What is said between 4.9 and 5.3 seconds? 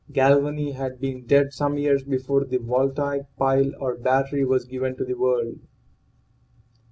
to the